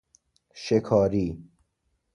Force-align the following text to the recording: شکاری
شکاری 0.55 1.37